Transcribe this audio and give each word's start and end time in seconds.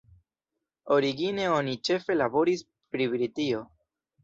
Origine 0.95 1.45
oni 1.59 1.77
ĉefe 1.89 2.17
laboris 2.23 2.65
pri 2.71 3.11
Britio. 3.15 3.65